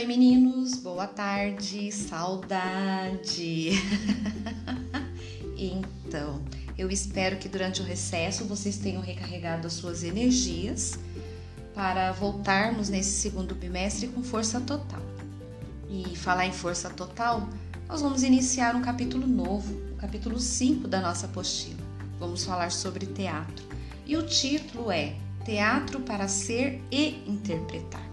Oi 0.00 0.06
meninos, 0.06 0.76
boa 0.76 1.06
tarde, 1.06 1.92
saudade. 1.92 3.72
então, 5.58 6.42
eu 6.78 6.90
espero 6.90 7.36
que 7.36 7.50
durante 7.50 7.82
o 7.82 7.84
recesso 7.84 8.46
vocês 8.46 8.78
tenham 8.78 9.02
recarregado 9.02 9.66
as 9.66 9.74
suas 9.74 10.02
energias 10.02 10.98
para 11.74 12.12
voltarmos 12.12 12.88
nesse 12.88 13.20
segundo 13.20 13.54
bimestre 13.54 14.08
com 14.08 14.22
força 14.22 14.58
total. 14.58 15.02
E 15.90 16.16
falar 16.16 16.46
em 16.46 16.52
força 16.52 16.88
total, 16.88 17.46
nós 17.86 18.00
vamos 18.00 18.22
iniciar 18.22 18.74
um 18.74 18.80
capítulo 18.80 19.26
novo, 19.26 19.74
o 19.92 19.96
capítulo 19.96 20.40
5 20.40 20.88
da 20.88 21.02
nossa 21.02 21.26
apostila. 21.26 21.84
Vamos 22.18 22.42
falar 22.42 22.72
sobre 22.72 23.04
teatro. 23.04 23.66
E 24.06 24.16
o 24.16 24.26
título 24.26 24.90
é 24.90 25.14
Teatro 25.44 26.00
para 26.00 26.26
Ser 26.26 26.80
e 26.90 27.22
Interpretar. 27.28 28.09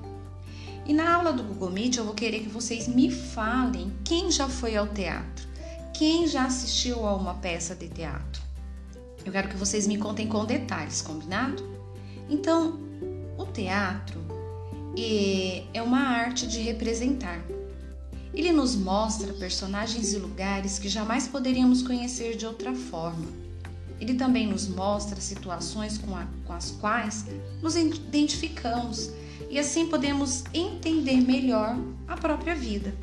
E 0.88 0.94
na 0.94 1.16
aula 1.16 1.34
do 1.34 1.44
Google 1.44 1.70
Meet 1.70 1.98
eu 1.98 2.05
vou 2.05 2.14
querer 2.14 2.40
que 2.40 2.50
vocês 2.50 2.88
me 2.88 3.12
falem 3.12 3.91
quem 4.05 4.32
já 4.32 4.48
foi 4.48 4.77
ao 4.77 4.88
teatro, 4.88 5.46
quem 5.94 6.26
já 6.26 6.46
assistiu 6.46 7.05
a 7.05 7.13
uma 7.13 7.34
peça 7.34 7.76
de 7.76 7.90
teatro. 7.90 8.41
Eu 9.26 9.34
quero 9.34 9.50
que 9.50 9.58
vocês 9.58 9.86
me 9.86 9.98
contem 9.98 10.27
com 10.27 10.46
detalhes, 10.46 11.02
combinado? 11.02 11.62
Então, 12.30 12.80
o 13.38 13.46
teatro 13.46 14.18
é 15.73 15.82
uma 15.82 16.00
arte 16.00 16.48
de 16.48 16.62
representar. 16.62 17.44
Ele 18.34 18.54
nos 18.54 18.74
mostra 18.74 19.34
personagens 19.34 20.13
e 20.13 20.18
lugares 20.18 20.80
que 20.80 20.88
jamais 20.88 21.27
poderíamos 21.27 21.82
conhecer 21.82 22.38
de 22.38 22.46
outra 22.46 22.74
forma. 22.74 23.27
Ele 23.99 24.13
também 24.13 24.48
nos 24.48 24.70
mostra 24.70 25.20
situações 25.20 25.98
com, 25.98 26.16
a, 26.16 26.26
com 26.46 26.54
as 26.54 26.72
quais 26.72 27.26
nos 27.62 27.76
identificamos 27.76 29.12
e 29.49 29.60
assim 29.60 29.88
podemos 29.88 30.43
entender 30.54 31.21
melhor 31.21 31.77
a 32.07 32.18
própria 32.18 32.55
vida. 32.55 32.93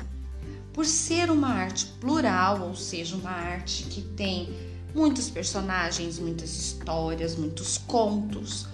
Por 0.73 0.85
ser 0.85 1.31
uma 1.31 1.49
arte 1.49 1.85
plural, 1.99 2.61
ou 2.67 2.75
seja, 2.75 3.15
uma 3.15 3.31
arte 3.31 3.83
que 3.85 4.01
tem 4.01 4.53
muitos 4.93 5.29
personagens, 5.29 6.19
muitas 6.19 6.57
histórias, 6.57 7.35
muitos 7.35 7.77
contos, 7.77 8.67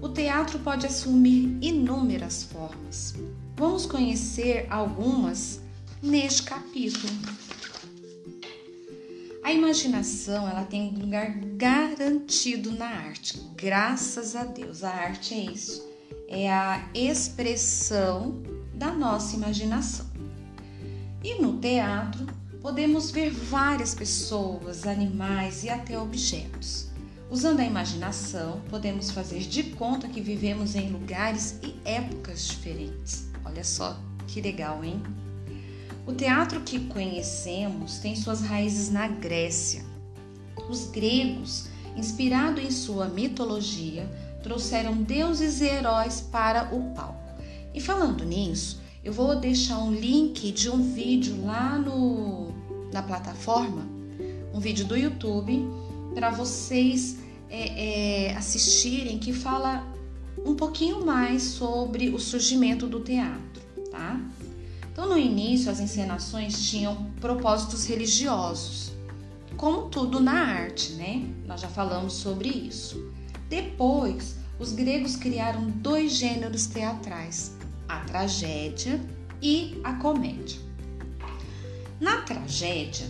o 0.00 0.08
teatro 0.08 0.58
pode 0.58 0.86
assumir 0.86 1.56
inúmeras 1.62 2.42
formas. 2.42 3.14
Vamos 3.56 3.86
conhecer 3.86 4.66
algumas 4.68 5.60
neste 6.02 6.42
capítulo. 6.42 7.12
A 9.42 9.52
imaginação, 9.52 10.46
ela 10.46 10.64
tem 10.64 10.94
um 10.94 11.00
lugar 11.00 11.38
garantido 11.56 12.72
na 12.72 12.86
arte. 12.86 13.40
Graças 13.56 14.36
a 14.36 14.44
Deus, 14.44 14.84
a 14.84 14.90
arte 14.90 15.34
é 15.34 15.52
isso 15.52 15.95
é 16.28 16.50
a 16.50 16.88
expressão 16.94 18.42
da 18.74 18.92
nossa 18.92 19.36
imaginação. 19.36 20.06
E 21.22 21.40
no 21.40 21.58
teatro 21.58 22.26
podemos 22.60 23.10
ver 23.10 23.30
várias 23.30 23.94
pessoas, 23.94 24.86
animais 24.86 25.64
e 25.64 25.68
até 25.68 25.98
objetos. 25.98 26.88
Usando 27.30 27.60
a 27.60 27.64
imaginação, 27.64 28.60
podemos 28.68 29.10
fazer 29.10 29.40
de 29.40 29.64
conta 29.64 30.08
que 30.08 30.20
vivemos 30.20 30.74
em 30.74 30.90
lugares 30.90 31.58
e 31.62 31.74
épocas 31.84 32.46
diferentes. 32.48 33.28
Olha 33.44 33.64
só 33.64 33.98
que 34.26 34.40
legal, 34.40 34.84
hein? 34.84 35.02
O 36.06 36.12
teatro 36.12 36.60
que 36.60 36.86
conhecemos 36.86 37.98
tem 37.98 38.14
suas 38.14 38.40
raízes 38.40 38.90
na 38.90 39.08
Grécia. 39.08 39.84
Os 40.68 40.86
gregos, 40.90 41.68
inspirado 41.96 42.60
em 42.60 42.70
sua 42.70 43.08
mitologia, 43.08 44.08
trouxeram 44.42 44.94
deuses 45.02 45.60
e 45.60 45.66
heróis 45.66 46.20
para 46.20 46.74
o 46.74 46.94
palco. 46.94 47.26
E 47.74 47.80
falando 47.80 48.24
nisso, 48.24 48.80
eu 49.04 49.12
vou 49.12 49.36
deixar 49.36 49.78
um 49.78 49.92
link 49.92 50.50
de 50.50 50.68
um 50.70 50.92
vídeo 50.92 51.44
lá 51.44 51.78
no, 51.78 52.48
na 52.92 53.02
plataforma, 53.02 53.86
um 54.52 54.58
vídeo 54.58 54.84
do 54.86 54.96
YouTube, 54.96 55.64
para 56.14 56.30
vocês 56.30 57.18
é, 57.50 58.30
é, 58.30 58.36
assistirem, 58.36 59.18
que 59.18 59.32
fala 59.32 59.86
um 60.44 60.54
pouquinho 60.54 61.04
mais 61.04 61.42
sobre 61.42 62.08
o 62.08 62.18
surgimento 62.18 62.86
do 62.86 63.00
teatro, 63.00 63.62
tá? 63.90 64.20
Então, 64.90 65.08
no 65.08 65.18
início, 65.18 65.70
as 65.70 65.78
encenações 65.78 66.70
tinham 66.70 67.10
propósitos 67.20 67.84
religiosos, 67.84 68.92
como 69.56 69.88
tudo 69.88 70.20
na 70.20 70.32
arte, 70.32 70.92
né? 70.94 71.28
Nós 71.46 71.60
já 71.60 71.68
falamos 71.68 72.14
sobre 72.14 72.48
isso. 72.48 73.12
Depois, 73.48 74.36
os 74.58 74.72
gregos 74.72 75.16
criaram 75.16 75.70
dois 75.70 76.12
gêneros 76.12 76.66
teatrais, 76.66 77.54
a 77.88 78.00
tragédia 78.00 79.00
e 79.40 79.80
a 79.84 79.94
comédia. 79.94 80.58
Na 82.00 82.22
tragédia, 82.22 83.06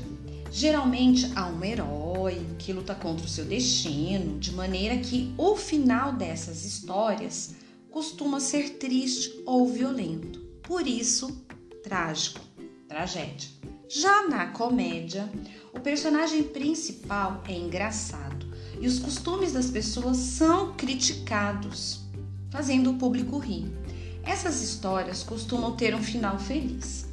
geralmente 0.51 1.31
há 1.35 1.47
um 1.47 1.65
herói 1.65 2.45
que 2.59 2.73
luta 2.73 2.95
contra 2.95 3.25
o 3.25 3.29
seu 3.29 3.45
destino, 3.45 4.39
de 4.39 4.53
maneira 4.53 4.99
que 4.99 5.33
o 5.39 5.57
final 5.57 6.13
dessas 6.13 6.65
histórias 6.65 7.55
costuma 7.91 8.39
ser 8.39 8.75
triste 8.75 9.43
ou 9.47 9.67
violento. 9.67 10.41
Por 10.63 10.87
isso, 10.87 11.45
trágico, 11.83 12.41
tragédia. 12.87 13.49
Já 13.89 14.29
na 14.29 14.49
comédia, 14.49 15.31
o 15.73 15.81
personagem 15.81 16.43
principal 16.43 17.43
é 17.49 17.55
engraçado 17.55 18.46
e 18.81 18.87
os 18.87 18.99
costumes 18.99 19.53
das 19.53 19.71
pessoas 19.71 20.17
são 20.17 20.75
criticados, 20.75 22.01
fazendo 22.51 22.91
o 22.91 22.95
público 22.95 23.39
rir. 23.39 23.67
Essas 24.23 24.61
histórias 24.63 25.23
costumam 25.23 25.77
ter 25.77 25.95
um 25.95 26.03
final 26.03 26.39
feliz. 26.39 27.07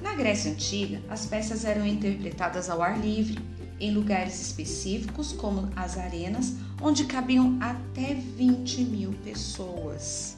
Na 0.00 0.14
Grécia 0.14 0.52
Antiga, 0.52 1.00
as 1.08 1.26
peças 1.26 1.64
eram 1.64 1.86
interpretadas 1.86 2.68
ao 2.68 2.82
ar 2.82 2.98
livre, 2.98 3.38
em 3.78 3.92
lugares 3.92 4.40
específicos, 4.40 5.32
como 5.32 5.70
as 5.76 5.98
arenas, 5.98 6.54
onde 6.80 7.04
cabiam 7.04 7.58
até 7.60 8.14
20 8.14 8.84
mil 8.84 9.12
pessoas. 9.24 10.36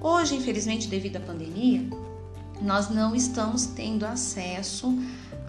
Hoje, 0.00 0.34
infelizmente, 0.34 0.88
devido 0.88 1.16
à 1.16 1.20
pandemia, 1.20 1.88
nós 2.60 2.90
não 2.90 3.14
estamos 3.14 3.66
tendo 3.66 4.04
acesso 4.04 4.98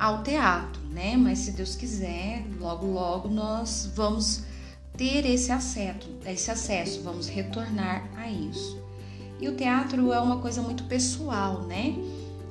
ao 0.03 0.21
teatro, 0.21 0.81
né? 0.91 1.15
Mas 1.15 1.39
se 1.39 1.51
Deus 1.53 1.75
quiser, 1.75 2.45
logo 2.59 2.85
logo 2.87 3.29
nós 3.29 3.89
vamos 3.95 4.43
ter 4.97 5.25
esse 5.25 5.49
acesso, 5.49 6.09
esse 6.25 6.51
acesso, 6.51 7.01
vamos 7.01 7.29
retornar 7.29 8.09
a 8.17 8.29
isso. 8.29 8.83
E 9.39 9.47
o 9.47 9.55
teatro 9.55 10.11
é 10.11 10.19
uma 10.19 10.39
coisa 10.39 10.61
muito 10.61 10.83
pessoal, 10.83 11.61
né? 11.61 11.95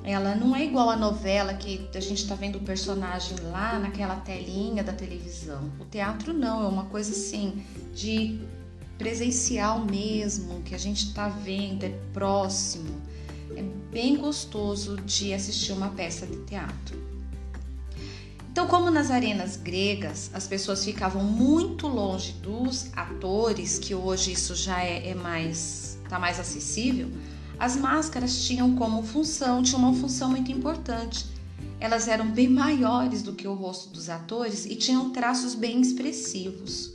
Ela 0.02 0.34
não 0.34 0.56
é 0.56 0.64
igual 0.64 0.88
a 0.88 0.96
novela 0.96 1.52
que 1.52 1.86
a 1.94 2.00
gente 2.00 2.22
está 2.22 2.34
vendo 2.34 2.56
o 2.56 2.62
personagem 2.62 3.36
lá 3.50 3.78
naquela 3.78 4.16
telinha 4.16 4.82
da 4.82 4.94
televisão. 4.94 5.70
O 5.78 5.84
teatro 5.84 6.32
não, 6.32 6.64
é 6.64 6.66
uma 6.66 6.86
coisa 6.86 7.12
assim 7.12 7.62
de 7.94 8.40
presencial 8.96 9.84
mesmo, 9.84 10.62
que 10.62 10.74
a 10.74 10.78
gente 10.78 11.04
está 11.04 11.28
vendo, 11.28 11.84
é 11.84 11.90
próximo. 12.14 12.98
É 13.54 13.62
bem 13.92 14.16
gostoso 14.16 14.96
de 15.02 15.34
assistir 15.34 15.72
uma 15.72 15.90
peça 15.90 16.26
de 16.26 16.38
teatro. 16.44 17.11
Então, 18.52 18.66
como 18.66 18.90
nas 18.90 19.10
arenas 19.10 19.56
gregas 19.56 20.30
as 20.34 20.46
pessoas 20.46 20.84
ficavam 20.84 21.24
muito 21.24 21.88
longe 21.88 22.32
dos 22.34 22.90
atores, 22.94 23.78
que 23.78 23.94
hoje 23.94 24.32
isso 24.32 24.54
já 24.54 24.84
é, 24.84 25.08
é 25.08 25.14
mais 25.14 25.98
está 26.04 26.18
mais 26.18 26.38
acessível, 26.38 27.10
as 27.58 27.76
máscaras 27.76 28.44
tinham 28.44 28.76
como 28.76 29.02
função, 29.02 29.62
tinham 29.62 29.80
uma 29.80 29.94
função 29.94 30.28
muito 30.28 30.52
importante. 30.52 31.24
Elas 31.80 32.08
eram 32.08 32.30
bem 32.30 32.46
maiores 32.52 33.22
do 33.22 33.32
que 33.32 33.48
o 33.48 33.54
rosto 33.54 33.88
dos 33.88 34.10
atores 34.10 34.66
e 34.66 34.76
tinham 34.76 35.08
traços 35.08 35.54
bem 35.54 35.80
expressivos, 35.80 36.92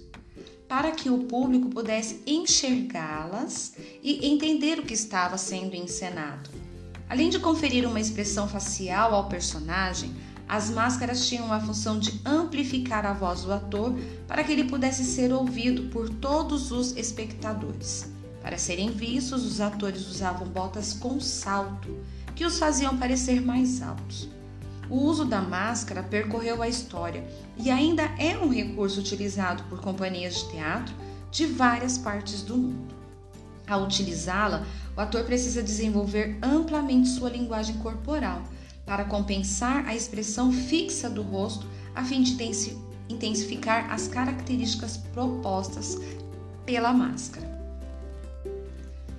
para 0.68 0.92
que 0.92 1.10
o 1.10 1.24
público 1.24 1.70
pudesse 1.70 2.22
enxergá-las 2.28 3.74
e 4.04 4.28
entender 4.28 4.78
o 4.78 4.84
que 4.84 4.94
estava 4.94 5.40
sendo 5.40 5.76
encenado. 5.76 6.52
Além 7.10 7.32
de 7.32 7.40
conferir 7.40 7.88
uma 7.88 8.00
expressão 8.00 8.48
facial 8.48 9.16
ao 9.16 9.28
personagem, 9.28 10.14
as 10.48 10.70
máscaras 10.70 11.28
tinham 11.28 11.52
a 11.52 11.60
função 11.60 12.00
de 12.00 12.22
amplificar 12.26 13.06
a 13.06 13.12
voz 13.12 13.42
do 13.44 13.52
ator 13.52 13.94
para 14.28 14.44
que 14.44 14.54
ele 14.54 14.64
pudesse 14.64 15.04
ser 15.04 15.34
ouvido 15.34 15.90
por 15.90 16.10
todos 16.10 16.72
os 16.72 16.96
espectadores. 16.96 18.10
Para 18.42 18.58
serem 18.58 18.92
vistos, 18.92 19.46
os 19.46 19.60
atores 19.60 20.08
usavam 20.08 20.48
botas 20.48 20.94
com 20.94 21.20
salto, 21.20 21.90
que 22.34 22.46
os 22.46 22.58
faziam 22.58 22.98
parecer 22.98 23.42
mais 23.42 23.82
altos. 23.82 24.30
O 24.90 24.96
uso 24.96 25.26
da 25.26 25.42
máscara 25.42 26.02
percorreu 26.02 26.62
a 26.62 26.70
história 26.70 27.28
e 27.58 27.70
ainda 27.70 28.04
é 28.18 28.38
um 28.38 28.48
recurso 28.48 29.02
utilizado 29.02 29.64
por 29.64 29.82
companhias 29.82 30.36
de 30.36 30.52
teatro 30.52 30.96
de 31.30 31.46
várias 31.46 31.98
partes 31.98 32.42
do 32.42 32.56
mundo. 32.56 32.96
Ao 33.68 33.84
utilizá-la, 33.84 34.66
o 34.96 35.02
ator 35.02 35.26
precisa 35.26 35.62
desenvolver 35.62 36.38
amplamente 36.42 37.10
sua 37.10 37.30
linguagem 37.30 37.76
corporal 37.80 38.42
para 38.88 39.06
compensar 39.06 39.88
a 39.88 39.96
expressão 39.96 40.52
fixa 40.52 41.08
do 41.08 41.22
rosto 41.22 41.68
a 41.94 42.04
fim 42.04 42.24
de 42.24 42.36
intensificar 43.08 43.92
as 43.92 44.08
características 44.08 44.98
propostas 45.14 45.98
pela 46.66 46.92
máscara. 46.92 47.48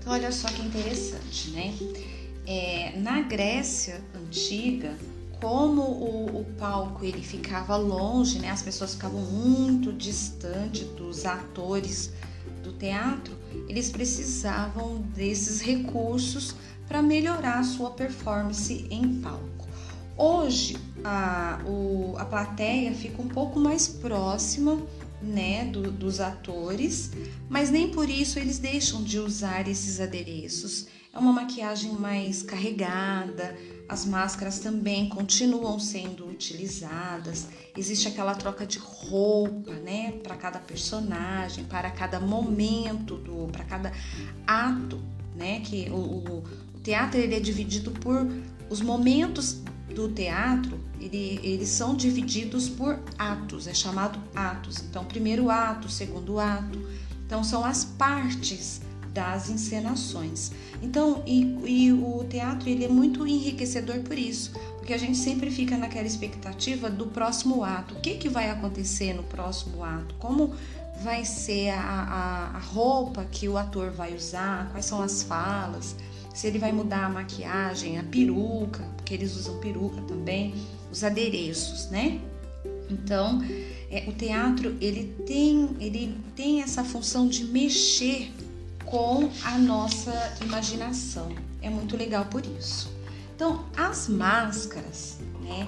Então, 0.00 0.12
olha 0.12 0.32
só 0.32 0.48
que 0.48 0.62
interessante, 0.62 1.50
né? 1.50 1.72
é, 2.48 2.98
na 2.98 3.20
Grécia 3.20 4.00
antiga, 4.14 4.96
como 5.38 5.82
o, 5.82 6.40
o, 6.40 6.44
palco 6.58 7.04
ele 7.04 7.20
ficava 7.20 7.76
longe, 7.76 8.38
né? 8.38 8.50
As 8.50 8.62
pessoas 8.62 8.94
ficavam 8.94 9.20
muito 9.20 9.92
distante 9.92 10.82
dos 10.84 11.26
atores 11.26 12.10
do 12.62 12.72
teatro, 12.72 13.36
eles 13.68 13.90
precisavam 13.90 15.02
desses 15.14 15.60
recursos 15.60 16.54
para 16.88 17.02
melhorar 17.02 17.58
a 17.58 17.64
sua 17.64 17.90
performance 17.90 18.86
em 18.90 19.20
palco. 19.20 19.57
Hoje 20.18 20.76
a, 21.04 21.60
o, 21.64 22.16
a 22.18 22.24
plateia 22.24 22.92
fica 22.92 23.22
um 23.22 23.28
pouco 23.28 23.60
mais 23.60 23.86
próxima 23.86 24.76
né, 25.22 25.66
do, 25.66 25.92
dos 25.92 26.18
atores, 26.18 27.12
mas 27.48 27.70
nem 27.70 27.92
por 27.92 28.10
isso 28.10 28.36
eles 28.36 28.58
deixam 28.58 29.00
de 29.04 29.20
usar 29.20 29.68
esses 29.68 30.00
adereços. 30.00 30.88
É 31.14 31.18
uma 31.18 31.32
maquiagem 31.32 31.92
mais 31.92 32.42
carregada, 32.42 33.56
as 33.88 34.04
máscaras 34.04 34.58
também 34.58 35.08
continuam 35.08 35.78
sendo 35.78 36.28
utilizadas. 36.28 37.46
Existe 37.76 38.08
aquela 38.08 38.34
troca 38.34 38.66
de 38.66 38.78
roupa, 38.78 39.72
né, 39.74 40.12
para 40.22 40.36
cada 40.36 40.58
personagem, 40.58 41.64
para 41.64 41.92
cada 41.92 42.18
momento 42.18 43.16
do, 43.16 43.46
para 43.52 43.64
cada 43.64 43.92
ato, 44.44 45.00
né, 45.36 45.60
que 45.60 45.88
o, 45.90 45.94
o, 45.94 46.44
teatro 46.82 47.20
ele 47.20 47.34
é 47.34 47.40
dividido 47.40 47.90
por 47.90 48.26
os 48.70 48.80
momentos 48.80 49.62
do 49.98 50.08
teatro, 50.08 50.78
ele, 51.00 51.40
eles 51.42 51.68
são 51.70 51.96
divididos 51.96 52.68
por 52.68 53.00
atos, 53.18 53.66
é 53.66 53.74
chamado 53.74 54.16
atos. 54.32 54.78
Então, 54.78 55.04
primeiro 55.04 55.50
ato, 55.50 55.88
segundo 55.88 56.38
ato. 56.38 56.78
Então, 57.26 57.42
são 57.42 57.64
as 57.64 57.84
partes 57.84 58.80
das 59.12 59.50
encenações. 59.50 60.52
Então, 60.80 61.24
e, 61.26 61.42
e, 61.66 61.92
o 61.92 62.24
teatro 62.30 62.68
ele 62.68 62.84
é 62.84 62.88
muito 62.88 63.26
enriquecedor 63.26 63.98
por 64.02 64.16
isso, 64.16 64.52
porque 64.76 64.94
a 64.94 64.98
gente 64.98 65.18
sempre 65.18 65.50
fica 65.50 65.76
naquela 65.76 66.06
expectativa 66.06 66.88
do 66.88 67.06
próximo 67.06 67.64
ato. 67.64 67.94
O 67.94 68.00
que, 68.00 68.18
que 68.18 68.28
vai 68.28 68.50
acontecer 68.50 69.12
no 69.14 69.24
próximo 69.24 69.82
ato? 69.82 70.14
Como 70.20 70.54
vai 71.02 71.24
ser 71.24 71.70
a, 71.70 71.80
a, 71.80 72.56
a 72.56 72.60
roupa 72.60 73.24
que 73.24 73.48
o 73.48 73.58
ator 73.58 73.90
vai 73.90 74.14
usar? 74.14 74.70
Quais 74.70 74.84
são 74.84 75.02
as 75.02 75.24
falas? 75.24 75.96
Se 76.38 76.46
ele 76.46 76.60
vai 76.60 76.70
mudar 76.70 77.06
a 77.06 77.08
maquiagem, 77.08 77.98
a 77.98 78.04
peruca, 78.04 78.84
porque 78.96 79.12
eles 79.12 79.34
usam 79.34 79.58
peruca 79.58 80.00
também, 80.02 80.54
os 80.88 81.02
adereços, 81.02 81.90
né? 81.90 82.20
Então, 82.88 83.42
é, 83.90 84.04
o 84.06 84.12
teatro 84.12 84.76
ele 84.80 85.16
tem, 85.26 85.76
ele 85.80 86.16
tem 86.36 86.62
essa 86.62 86.84
função 86.84 87.26
de 87.26 87.44
mexer 87.44 88.32
com 88.84 89.28
a 89.42 89.58
nossa 89.58 90.12
imaginação. 90.40 91.34
É 91.60 91.68
muito 91.68 91.96
legal 91.96 92.26
por 92.26 92.46
isso. 92.46 92.88
Então, 93.34 93.64
as 93.76 94.06
máscaras, 94.06 95.18
né, 95.40 95.66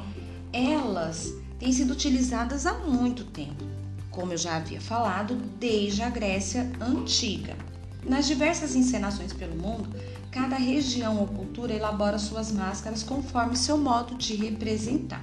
elas 0.52 1.34
têm 1.58 1.72
sido 1.72 1.94
utilizadas 1.94 2.64
há 2.64 2.74
muito 2.74 3.24
tempo, 3.24 3.64
como 4.08 4.34
eu 4.34 4.38
já 4.38 4.54
havia 4.54 4.80
falado, 4.80 5.34
desde 5.58 6.00
a 6.02 6.08
Grécia 6.08 6.70
antiga. 6.80 7.56
Nas 8.04 8.26
diversas 8.26 8.74
encenações 8.74 9.32
pelo 9.32 9.54
mundo, 9.54 9.88
cada 10.30 10.56
região 10.56 11.18
ou 11.18 11.26
cultura 11.26 11.74
elabora 11.74 12.18
suas 12.18 12.50
máscaras 12.50 13.02
conforme 13.02 13.56
seu 13.56 13.76
modo 13.76 14.14
de 14.14 14.34
representar. 14.34 15.22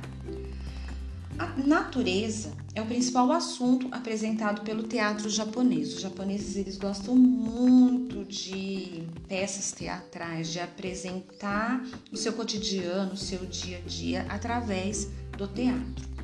A 1.40 1.46
natureza 1.56 2.52
é 2.74 2.82
o 2.82 2.86
principal 2.86 3.32
assunto 3.32 3.88
apresentado 3.92 4.62
pelo 4.62 4.84
teatro 4.84 5.30
japonês. 5.30 5.94
Os 5.94 6.02
japoneses 6.02 6.56
eles 6.56 6.78
gostam 6.78 7.16
muito 7.16 8.26
de 8.26 9.04
peças 9.28 9.72
teatrais, 9.72 10.50
de 10.50 10.60
apresentar 10.60 11.84
o 12.12 12.18
seu 12.18 12.34
cotidiano, 12.34 13.14
o 13.14 13.18
seu 13.18 13.46
dia 13.46 13.78
a 13.78 13.88
dia 13.88 14.26
através 14.30 15.10
do 15.38 15.48
teatro. 15.48 16.17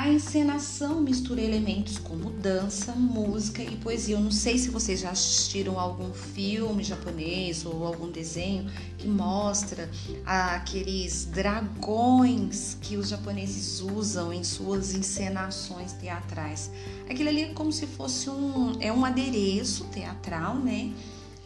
A 0.00 0.08
encenação 0.08 0.98
mistura 0.98 1.42
elementos 1.42 1.98
como 1.98 2.30
dança, 2.30 2.92
música 2.92 3.62
e 3.62 3.76
poesia. 3.76 4.16
Eu 4.16 4.20
não 4.22 4.30
sei 4.30 4.56
se 4.56 4.70
vocês 4.70 5.00
já 5.00 5.10
assistiram 5.10 5.78
algum 5.78 6.10
filme 6.14 6.82
japonês 6.82 7.66
ou 7.66 7.84
algum 7.84 8.10
desenho 8.10 8.64
que 8.96 9.06
mostra 9.06 9.90
aqueles 10.24 11.26
dragões 11.26 12.78
que 12.80 12.96
os 12.96 13.10
japoneses 13.10 13.82
usam 13.82 14.32
em 14.32 14.42
suas 14.42 14.94
encenações 14.94 15.92
teatrais. 15.92 16.70
Aquilo 17.06 17.28
ali 17.28 17.42
é 17.42 17.52
como 17.52 17.70
se 17.70 17.86
fosse 17.86 18.30
um 18.30 18.80
é 18.80 18.90
um 18.90 19.04
adereço 19.04 19.84
teatral, 19.88 20.54
né? 20.54 20.94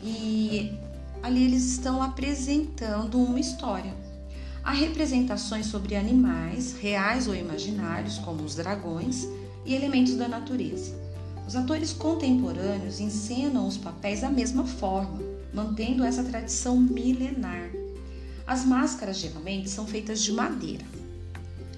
E 0.01 0.79
ali 1.25 1.43
eles 1.43 1.73
estão 1.73 2.01
apresentando 2.01 3.19
uma 3.19 3.41
história. 3.41 4.04
Há 4.65 4.73
representações 4.73 5.67
sobre 5.67 5.95
animais, 5.95 6.75
reais 6.81 7.29
ou 7.29 7.35
imaginários, 7.35 8.17
como 8.17 8.43
os 8.43 8.55
dragões, 8.55 9.29
e 9.67 9.75
elementos 9.75 10.17
da 10.17 10.27
natureza. 10.27 10.95
Os 11.47 11.55
atores 11.55 11.93
contemporâneos 11.93 12.99
encenam 12.99 13.69
os 13.69 13.77
papéis 13.77 14.23
da 14.23 14.31
mesma 14.31 14.65
forma, 14.65 15.21
mantendo 15.53 16.03
essa 16.03 16.25
tradição 16.25 16.81
milenar. 16.81 17.71
As 18.47 18.65
máscaras 18.65 19.19
geralmente 19.19 19.69
são 19.69 19.87
feitas 19.87 20.23
de 20.23 20.33
madeira. 20.33 20.85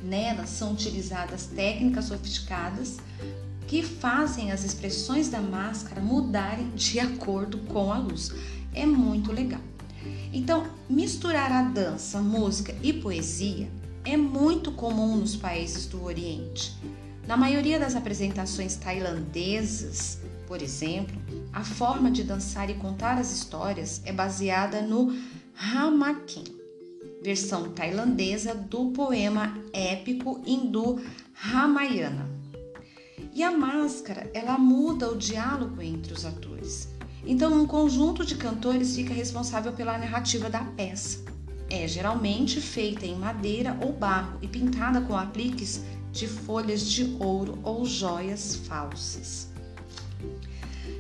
Nelas 0.01 0.51
são 0.51 0.73
utilizadas 0.73 1.47
técnicas 1.47 2.05
sofisticadas 2.05 2.99
que 3.67 3.83
fazem 3.83 4.53
as 4.53 4.65
expressões 4.65 5.29
da 5.29 5.41
máscara 5.41 6.01
mudarem 6.01 6.71
de 6.71 7.01
acordo 7.01 7.59
com 7.67 7.93
a 7.93 7.99
luz. 7.99 8.33
É 8.73 8.87
muito 8.87 9.33
legal. 9.33 9.66
Então, 10.37 10.67
misturar 10.87 11.51
a 11.51 11.63
dança, 11.63 12.21
música 12.21 12.75
e 12.83 12.93
poesia 12.93 13.71
é 14.05 14.19
muito 14.19 14.71
comum 14.71 15.17
nos 15.17 15.35
países 15.35 15.87
do 15.87 16.05
Oriente. 16.05 16.75
Na 17.27 17.39
maioria 17.39 17.81
das 17.81 17.97
apresentações 17.97 18.77
tailandesas, 18.77 20.21
por 20.47 20.61
exemplo, 20.61 21.17
a 21.55 21.65
forma 21.65 22.11
de 22.11 22.23
dançar 22.23 22.69
e 22.69 22.75
contar 22.75 23.17
as 23.17 23.33
histórias 23.33 24.03
é 24.05 24.13
baseada 24.13 24.83
no 24.83 25.17
Ramakin, 25.55 26.45
versão 27.23 27.71
tailandesa 27.71 28.55
do 28.55 28.91
poema 28.91 29.59
épico 29.73 30.43
hindu 30.45 31.03
Ramayana. 31.33 32.29
E 33.33 33.43
a 33.43 33.51
máscara, 33.51 34.31
ela 34.35 34.59
muda 34.59 35.11
o 35.11 35.17
diálogo 35.17 35.81
entre 35.81 36.13
os 36.13 36.27
atores. 36.27 36.95
Então, 37.27 37.53
um 37.53 37.67
conjunto 37.67 38.25
de 38.25 38.37
cantores 38.37 38.95
fica 38.95 39.13
responsável 39.13 39.73
pela 39.73 39.99
narrativa 39.99 40.49
da 40.49 40.63
peça. 40.63 41.25
É 41.69 41.89
geralmente 41.89 42.61
feita 42.61 43.05
em 43.05 43.17
madeira 43.17 43.77
ou 43.83 43.93
barro 43.93 44.39
e 44.41 44.47
pintada 44.47 45.01
com 45.01 45.17
apliques 45.17 45.83
de 46.13 46.29
folhas 46.29 46.89
de 46.89 47.17
ouro 47.19 47.59
ou 47.65 47.85
joias 47.85 48.55
falsas. 48.55 49.49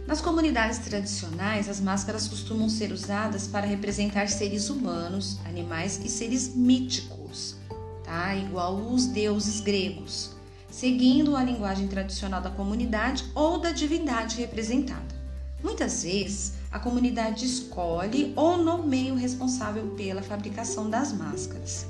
Nas 0.06 0.20
comunidades 0.20 0.78
tradicionais, 0.78 1.68
as 1.68 1.80
máscaras 1.80 2.28
costumam 2.28 2.68
ser 2.68 2.92
usadas 2.92 3.46
para 3.46 3.66
representar 3.66 4.28
seres 4.28 4.68
humanos, 4.68 5.38
animais 5.44 6.00
e 6.04 6.08
seres 6.08 6.54
míticos, 6.54 7.56
tá? 8.04 8.34
Igual 8.34 8.76
os 8.92 9.06
deuses 9.06 9.60
gregos, 9.60 10.32
seguindo 10.70 11.36
a 11.36 11.42
linguagem 11.42 11.86
tradicional 11.86 12.40
da 12.40 12.50
comunidade 12.50 13.24
ou 13.34 13.58
da 13.58 13.70
divindade 13.70 14.36
representada. 14.36 15.15
Muitas 15.62 16.02
vezes, 16.02 16.52
a 16.70 16.78
comunidade 16.78 17.44
escolhe 17.44 18.32
ou 18.36 18.56
nomeia 18.58 19.12
o 19.12 19.16
responsável 19.16 19.88
pela 19.96 20.22
fabricação 20.22 20.88
das 20.88 21.12
máscaras. 21.12 21.86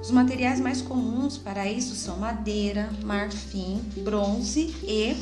Os 0.00 0.10
materiais 0.10 0.60
mais 0.60 0.80
comuns 0.80 1.36
para 1.36 1.66
isso 1.66 1.94
são 1.94 2.18
madeira, 2.18 2.88
marfim, 3.02 3.80
bronze 4.02 4.74
e 4.82 5.16